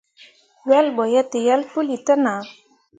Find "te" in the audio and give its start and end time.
2.05-2.13